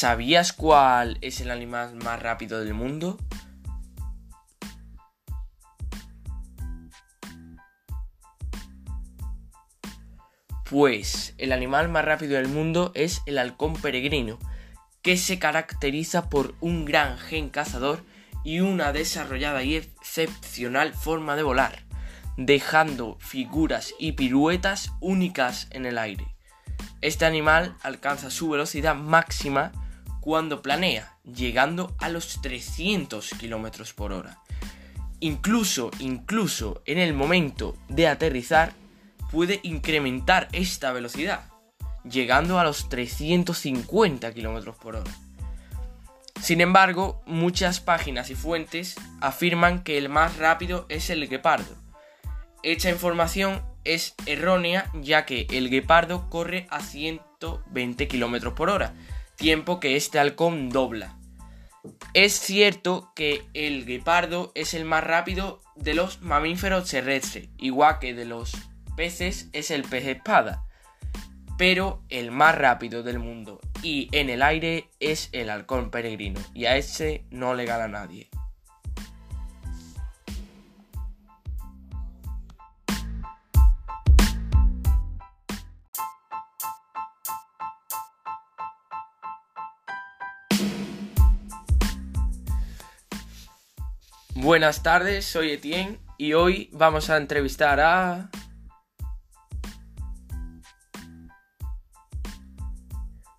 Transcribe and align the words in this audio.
¿Sabías 0.00 0.52
cuál 0.52 1.18
es 1.22 1.40
el 1.40 1.50
animal 1.50 1.96
más 1.96 2.22
rápido 2.22 2.60
del 2.60 2.72
mundo? 2.72 3.18
Pues 10.70 11.34
el 11.36 11.50
animal 11.50 11.88
más 11.88 12.04
rápido 12.04 12.36
del 12.36 12.46
mundo 12.46 12.92
es 12.94 13.22
el 13.26 13.38
halcón 13.38 13.74
peregrino, 13.74 14.38
que 15.02 15.16
se 15.16 15.40
caracteriza 15.40 16.28
por 16.28 16.54
un 16.60 16.84
gran 16.84 17.18
gen 17.18 17.48
cazador 17.48 18.04
y 18.44 18.60
una 18.60 18.92
desarrollada 18.92 19.64
y 19.64 19.74
excepcional 19.74 20.94
forma 20.94 21.34
de 21.34 21.42
volar, 21.42 21.82
dejando 22.36 23.18
figuras 23.18 23.92
y 23.98 24.12
piruetas 24.12 24.92
únicas 25.00 25.66
en 25.72 25.86
el 25.86 25.98
aire. 25.98 26.36
Este 27.00 27.24
animal 27.24 27.74
alcanza 27.82 28.30
su 28.30 28.48
velocidad 28.48 28.94
máxima 28.94 29.72
cuando 30.20 30.62
planea, 30.62 31.16
llegando 31.24 31.94
a 31.98 32.08
los 32.08 32.40
300 32.42 33.30
km 33.30 33.92
por 33.94 34.12
hora. 34.12 34.38
Incluso, 35.20 35.90
incluso 35.98 36.82
en 36.86 36.98
el 36.98 37.14
momento 37.14 37.76
de 37.88 38.06
aterrizar, 38.06 38.72
puede 39.30 39.60
incrementar 39.62 40.48
esta 40.52 40.92
velocidad, 40.92 41.44
llegando 42.04 42.58
a 42.58 42.64
los 42.64 42.88
350 42.88 44.32
km 44.32 44.74
por 44.74 44.96
hora. 44.96 45.10
Sin 46.40 46.60
embargo, 46.60 47.20
muchas 47.26 47.80
páginas 47.80 48.30
y 48.30 48.34
fuentes 48.34 48.94
afirman 49.20 49.82
que 49.82 49.98
el 49.98 50.08
más 50.08 50.36
rápido 50.36 50.86
es 50.88 51.10
el 51.10 51.28
guepardo. 51.28 51.74
Esta 52.62 52.90
información 52.90 53.62
es 53.84 54.14
errónea 54.26 54.90
ya 54.94 55.26
que 55.26 55.46
el 55.50 55.68
guepardo 55.68 56.30
corre 56.30 56.66
a 56.70 56.80
120 56.80 58.06
km 58.06 58.54
por 58.54 58.70
hora, 58.70 58.94
tiempo 59.38 59.78
que 59.78 59.96
este 59.96 60.18
halcón 60.18 60.68
dobla. 60.68 61.16
Es 62.12 62.34
cierto 62.34 63.12
que 63.14 63.44
el 63.54 63.86
guepardo 63.86 64.52
es 64.54 64.74
el 64.74 64.84
más 64.84 65.04
rápido 65.04 65.62
de 65.76 65.94
los 65.94 66.20
mamíferos 66.20 66.90
terrestres, 66.90 67.48
igual 67.56 68.00
que 68.00 68.14
de 68.14 68.24
los 68.24 68.52
peces 68.96 69.48
es 69.52 69.70
el 69.70 69.84
pez 69.84 70.06
espada, 70.06 70.64
pero 71.56 72.02
el 72.08 72.32
más 72.32 72.58
rápido 72.58 73.04
del 73.04 73.20
mundo 73.20 73.60
y 73.80 74.08
en 74.10 74.28
el 74.28 74.42
aire 74.42 74.90
es 74.98 75.28
el 75.30 75.50
halcón 75.50 75.90
peregrino, 75.90 76.40
y 76.52 76.66
a 76.66 76.76
ese 76.76 77.24
no 77.30 77.54
le 77.54 77.64
gana 77.64 77.86
nadie. 77.86 78.28
Buenas 94.40 94.84
tardes, 94.84 95.24
soy 95.24 95.50
Etienne 95.50 95.98
y 96.16 96.32
hoy 96.34 96.70
vamos 96.72 97.10
a 97.10 97.16
entrevistar 97.16 97.80
a... 97.80 98.30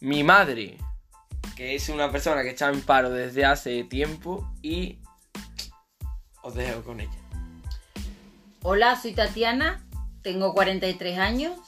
Mi 0.00 0.24
madre, 0.24 0.78
que 1.54 1.74
es 1.74 1.90
una 1.90 2.10
persona 2.10 2.42
que 2.42 2.48
está 2.48 2.70
en 2.70 2.80
paro 2.80 3.10
desde 3.10 3.44
hace 3.44 3.84
tiempo 3.84 4.50
y 4.62 4.98
os 6.40 6.54
dejo 6.54 6.80
con 6.80 7.00
ella. 7.00 7.12
Hola, 8.62 8.96
soy 8.96 9.12
Tatiana, 9.12 9.86
tengo 10.22 10.54
43 10.54 11.18
años 11.18 11.58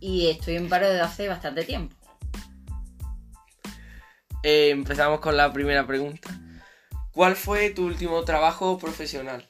y 0.00 0.28
estoy 0.28 0.56
en 0.56 0.68
paro 0.68 0.88
desde 0.88 1.02
hace 1.02 1.28
bastante 1.28 1.62
tiempo. 1.62 1.94
Eh, 4.42 4.70
empezamos 4.70 5.20
con 5.20 5.36
la 5.36 5.52
primera 5.52 5.86
pregunta. 5.86 6.41
¿Cuál 7.12 7.36
fue 7.36 7.70
tu 7.70 7.84
último 7.86 8.24
trabajo 8.24 8.78
profesional? 8.78 9.46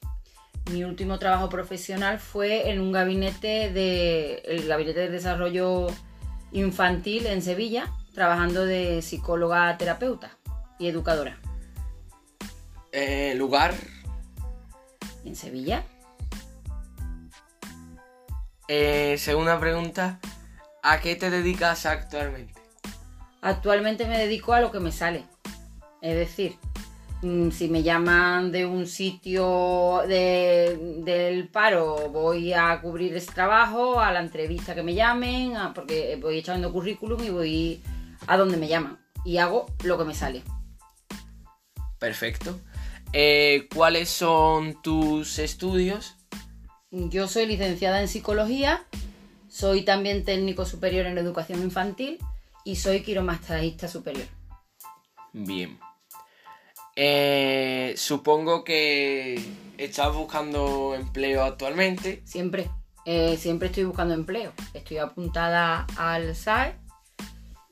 Mi 0.73 0.83
último 0.83 1.19
trabajo 1.19 1.49
profesional 1.49 2.19
fue 2.19 2.71
en 2.71 2.81
un 2.81 2.91
gabinete 2.91 3.71
de 3.71 4.43
el 4.47 4.67
gabinete 4.67 5.00
de 5.00 5.11
desarrollo 5.11 5.87
infantil 6.50 7.27
en 7.27 7.41
Sevilla, 7.41 7.93
trabajando 8.15 8.65
de 8.65 9.00
psicóloga 9.00 9.77
terapeuta 9.78 10.37
y 10.78 10.89
educadora. 10.89 11.39
Eh, 12.91 13.34
¿Lugar? 13.37 13.75
¿En 15.25 15.37
Sevilla? 15.37 15.84
Eh, 18.67 19.17
segunda 19.19 19.61
pregunta. 19.61 20.19
¿A 20.83 21.00
qué 21.00 21.15
te 21.15 21.31
dedicas 21.31 21.87
actualmente? 21.87 22.61
Actualmente 23.41 24.06
me 24.06 24.19
dedico 24.19 24.53
a 24.53 24.61
lo 24.61 24.73
que 24.73 24.81
me 24.81 24.91
sale. 24.91 25.25
Es 26.00 26.17
decir, 26.17 26.59
si 27.22 27.69
me 27.69 27.84
llaman 27.84 28.50
de 28.50 28.66
un 28.66 28.87
sitio 28.88 30.03
de- 30.09 31.00
del 31.05 31.49
paro, 31.49 32.09
voy 32.10 32.53
a 32.53 32.81
cubrir 32.81 33.16
ese 33.16 33.31
trabajo, 33.33 34.00
a 34.00 34.10
la 34.10 34.21
entrevista 34.21 34.75
que 34.75 34.83
me 34.83 34.94
llamen, 34.94 35.56
a- 35.56 35.72
porque 35.72 36.19
voy 36.21 36.38
echando 36.38 36.72
currículum 36.72 37.22
y 37.22 37.31
voy 37.31 37.82
a 38.27 38.37
donde 38.37 38.56
me 38.56 38.66
llaman. 38.66 38.99
Y 39.25 39.37
hago 39.37 39.66
lo 39.84 39.97
que 39.97 40.05
me 40.05 40.15
sale. 40.15 40.43
Perfecto. 42.00 42.59
Eh, 43.12 43.69
¿Cuáles 43.72 44.09
son 44.09 44.82
tus 44.82 45.38
estudios? 45.38 46.16
Yo 46.91 47.28
soy 47.28 47.47
licenciada 47.47 48.00
en 48.00 48.09
psicología, 48.09 48.84
soy 49.49 49.82
también 49.82 50.25
técnico 50.25 50.66
superior 50.66 51.06
en 51.06 51.19
educación 51.19 51.62
infantil 51.62 52.19
y 52.65 52.77
soy 52.77 53.03
quiromastrajista 53.03 53.87
superior. 53.87 54.27
Bien. 55.32 55.78
Eh, 56.95 57.95
supongo 57.97 58.65
que 58.65 59.43
estás 59.79 60.15
buscando 60.15 60.95
empleo 60.95 61.43
actualmente. 61.43 62.23
Siempre, 62.25 62.71
eh, 63.05 63.37
siempre 63.37 63.69
estoy 63.69 63.85
buscando 63.85 64.15
empleo. 64.15 64.53
Estoy 64.75 64.99
apuntada 64.99 65.87
al 65.97 66.35
SAE 66.35 66.77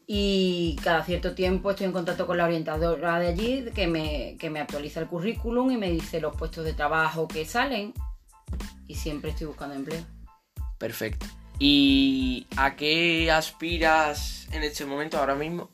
y 0.07 0.77
cada 0.83 1.05
cierto 1.05 1.35
tiempo 1.35 1.71
estoy 1.71 1.87
en 1.87 1.93
contacto 1.93 2.27
con 2.27 2.37
la 2.37 2.45
orientadora 2.45 3.19
de 3.21 3.29
allí 3.29 3.65
que 3.75 3.87
me, 3.87 4.37
que 4.39 4.51
me 4.51 4.61
actualiza 4.61 5.01
el 5.01 5.07
currículum 5.07 5.71
y 5.71 5.77
me 5.77 5.91
dice 5.91 6.21
los 6.21 6.35
puestos 6.35 6.65
de 6.65 6.73
trabajo 6.73 7.29
que 7.29 7.45
salen 7.45 7.95
y 8.89 8.97
siempre 8.97 9.31
estoy 9.31 9.47
buscando 9.47 9.77
empleo. 9.77 10.03
Perfecto. 10.79 11.27
¿Y 11.59 12.47
a 12.57 12.75
qué 12.75 13.31
aspiras 13.31 14.49
en 14.51 14.63
este 14.63 14.87
momento 14.87 15.19
ahora 15.19 15.35
mismo? 15.35 15.71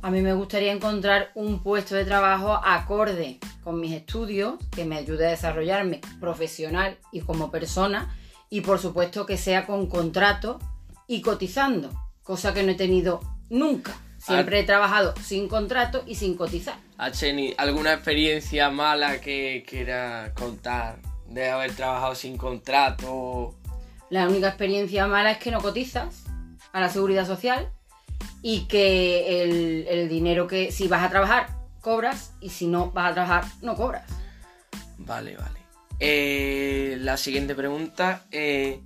A 0.00 0.12
mí 0.12 0.22
me 0.22 0.32
gustaría 0.32 0.72
encontrar 0.72 1.32
un 1.34 1.60
puesto 1.60 1.96
de 1.96 2.04
trabajo 2.04 2.60
acorde 2.64 3.40
con 3.64 3.80
mis 3.80 3.92
estudios, 3.92 4.54
que 4.70 4.84
me 4.84 4.96
ayude 4.96 5.26
a 5.26 5.30
desarrollarme 5.30 6.00
profesional 6.20 6.96
y 7.10 7.20
como 7.20 7.50
persona, 7.50 8.16
y 8.48 8.60
por 8.60 8.78
supuesto 8.78 9.26
que 9.26 9.36
sea 9.36 9.66
con 9.66 9.88
contrato 9.88 10.60
y 11.08 11.20
cotizando, 11.20 11.90
cosa 12.22 12.54
que 12.54 12.62
no 12.62 12.70
he 12.70 12.76
tenido 12.76 13.20
nunca. 13.50 13.96
Siempre 14.18 14.60
he 14.60 14.64
trabajado 14.64 15.14
sin 15.20 15.48
contrato 15.48 16.04
y 16.06 16.14
sin 16.14 16.36
cotizar. 16.36 16.76
¿Has 16.96 17.18
tenido 17.18 17.54
alguna 17.58 17.92
experiencia 17.94 18.70
mala 18.70 19.20
que 19.20 19.64
quiera 19.68 20.32
contar 20.34 21.00
de 21.26 21.50
haber 21.50 21.74
trabajado 21.74 22.14
sin 22.14 22.36
contrato? 22.36 23.56
La 24.10 24.28
única 24.28 24.48
experiencia 24.48 25.08
mala 25.08 25.32
es 25.32 25.38
que 25.38 25.50
no 25.50 25.60
cotizas 25.60 26.22
a 26.72 26.80
la 26.80 26.88
seguridad 26.88 27.26
social 27.26 27.72
y 28.42 28.66
que 28.66 29.42
el, 29.42 29.86
el 29.88 30.08
dinero 30.08 30.46
que 30.46 30.70
si 30.72 30.88
vas 30.88 31.02
a 31.02 31.10
trabajar 31.10 31.48
cobras 31.80 32.32
y 32.40 32.50
si 32.50 32.66
no 32.66 32.90
vas 32.90 33.10
a 33.10 33.14
trabajar 33.14 33.44
no 33.62 33.74
cobras. 33.74 34.04
Vale, 34.98 35.36
vale. 35.36 35.58
Eh, 36.00 36.96
la 37.00 37.16
siguiente 37.16 37.54
pregunta. 37.54 38.24
eh, 38.30 38.80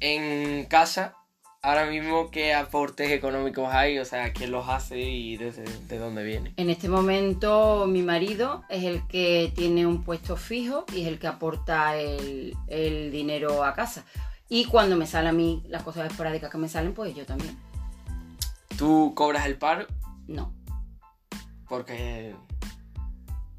en 0.00 0.64
casa, 0.66 1.14
ahora 1.60 1.86
mismo, 1.86 2.30
¿qué 2.30 2.54
aportes 2.54 3.10
económicos 3.10 3.68
hay? 3.72 3.98
O 3.98 4.04
sea, 4.04 4.32
¿quién 4.32 4.52
los 4.52 4.68
hace 4.68 5.00
y 5.00 5.36
desde 5.36 5.64
de 5.64 5.98
dónde 5.98 6.22
viene? 6.22 6.52
En 6.56 6.70
este 6.70 6.88
momento 6.88 7.86
mi 7.88 8.02
marido 8.02 8.62
es 8.68 8.84
el 8.84 9.06
que 9.08 9.52
tiene 9.56 9.86
un 9.86 10.04
puesto 10.04 10.36
fijo 10.36 10.84
y 10.94 11.02
es 11.02 11.08
el 11.08 11.18
que 11.18 11.26
aporta 11.26 11.96
el, 11.96 12.54
el 12.68 13.10
dinero 13.10 13.64
a 13.64 13.74
casa. 13.74 14.04
Y 14.48 14.66
cuando 14.66 14.96
me 14.96 15.06
salen 15.06 15.30
a 15.30 15.32
mí 15.32 15.62
las 15.68 15.82
cosas 15.82 16.10
esporádicas 16.10 16.50
que 16.50 16.58
me 16.58 16.68
salen, 16.68 16.94
pues 16.94 17.14
yo 17.14 17.26
también. 17.26 17.56
¿Tú 18.78 19.12
cobras 19.14 19.44
el 19.46 19.58
paro? 19.58 19.86
No. 20.28 20.54
Porque... 21.68 22.34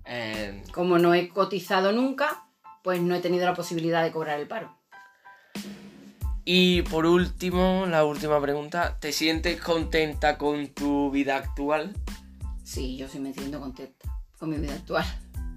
eh, 0.05 0.63
Como 0.71 0.97
no 0.97 1.13
he 1.13 1.29
cotizado 1.29 1.91
nunca, 1.91 2.45
pues 2.83 3.01
no 3.01 3.13
he 3.15 3.19
tenido 3.19 3.45
la 3.45 3.53
posibilidad 3.53 4.01
de 4.03 4.11
cobrar 4.11 4.39
el 4.39 4.47
paro. 4.47 4.75
y 6.45 6.81
por 6.83 7.05
último, 7.05 7.85
la 7.87 8.05
última 8.05 8.41
pregunta. 8.41 8.97
¿Te 8.99 9.11
sientes 9.11 9.61
contenta 9.61 10.37
con 10.37 10.67
tu 10.69 11.11
vida 11.11 11.35
actual? 11.35 11.93
Sí, 12.63 12.97
yo 12.97 13.07
sí 13.07 13.19
me 13.19 13.33
siento 13.33 13.59
contenta 13.59 14.09
con 14.39 14.49
mi 14.49 14.57
vida 14.57 14.73
actual. 14.73 15.05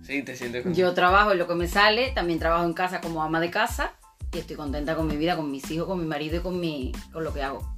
Sí, 0.03 0.23
te 0.23 0.35
sientes 0.37 0.65
contenta. 0.65 0.81
Yo 0.89 0.93
trabajo 0.95 1.33
en 1.33 1.39
lo 1.39 1.47
que 1.47 1.55
me 1.55 1.69
sale, 1.69 2.11
también 2.11 2.39
trabajo 2.41 2.65
en 2.65 2.73
casa 2.75 3.01
como 3.01 3.23
ama 3.23 3.39
de 3.41 3.51
casa 3.51 3.93
y 4.33 4.39
estoy 4.39 4.57
contenta 4.57 4.97
con 4.97 5.07
mi 5.07 5.17
vida, 5.17 5.37
con 5.37 5.51
mis 5.51 5.71
hijos, 5.71 5.87
con 5.87 6.01
mi 6.01 6.07
marido 6.07 6.37
y 6.39 6.41
con, 6.41 6.59
mi, 6.59 6.93
con 7.13 7.23
lo 7.23 7.33
que 7.33 7.43
hago. 7.43 7.73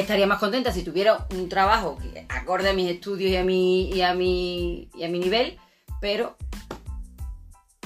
Estaría 0.00 0.26
más 0.26 0.38
contenta 0.38 0.72
si 0.72 0.82
tuviera 0.82 1.26
un 1.34 1.48
trabajo 1.48 1.98
que 1.98 2.26
acorde 2.28 2.70
a 2.70 2.72
mis 2.72 2.90
estudios 2.90 3.30
y 3.30 3.36
a 3.36 3.44
mi, 3.44 3.90
y 3.90 4.02
a 4.02 4.14
mi, 4.14 4.88
y 4.94 5.04
a 5.04 5.08
mi 5.08 5.18
nivel, 5.18 5.58
pero 6.00 6.36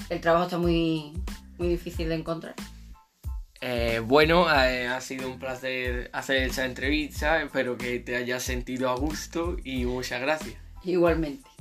el 0.09 0.21
trabajo 0.21 0.45
está 0.45 0.59
muy, 0.59 1.13
muy 1.59 1.69
difícil 1.69 2.09
de 2.09 2.17
encontrar. 2.17 2.55
Eh, 3.61 4.01
bueno, 4.05 4.53
eh, 4.53 4.89
ha 4.89 5.01
sido 5.01 5.29
un 5.29 5.39
placer 5.39 6.11
hacer 6.13 6.39
esa 6.39 6.65
entrevista. 6.65 7.43
Espero 7.43 7.79
que 7.79 8.01
te 8.01 8.17
hayas 8.17 8.43
sentido 8.43 8.91
a 8.91 8.97
gusto 8.97 9.57
y 9.63 9.85
muchas 9.85 10.21
gracias. 10.21 10.57
Igualmente. 10.83 11.52